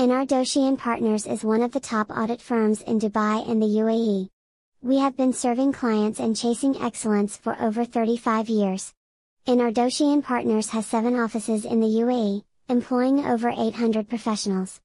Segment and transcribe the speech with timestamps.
[0.00, 3.66] NR Doshi & Partners is one of the top audit firms in Dubai and the
[3.66, 4.30] UAE.
[4.80, 8.94] We have been serving clients and chasing excellence for over 35 years.
[9.46, 14.78] NR Doshi & Partners has seven offices in the UAE, employing over 800 professionals.